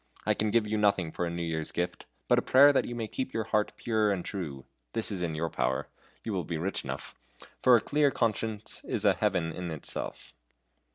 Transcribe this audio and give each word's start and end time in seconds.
I 0.25 0.33
can 0.33 0.49
give 0.49 0.65
you 0.65 0.79
nothing 0.79 1.11
for 1.11 1.27
a 1.27 1.29
New 1.29 1.43
Year's 1.43 1.71
gift, 1.71 2.07
but 2.27 2.39
a 2.39 2.41
prayer 2.41 2.73
that 2.73 2.85
you 2.85 2.95
may 2.95 3.07
keep 3.07 3.33
your 3.35 3.43
heart 3.43 3.73
pure 3.77 4.11
and 4.11 4.25
true 4.25 4.65
this 4.93 5.11
is 5.11 5.21
in 5.21 5.35
your 5.35 5.51
power 5.51 5.89
you 6.23 6.33
will 6.33 6.43
be 6.43 6.57
rich 6.57 6.83
enough 6.83 7.13
for 7.61 7.77
a 7.77 7.81
clear 7.81 8.09
conscience 8.09 8.81
is 8.85 9.05
a 9.05 9.13
Heaven 9.13 9.51
in 9.51 9.69
itself." 9.69 10.33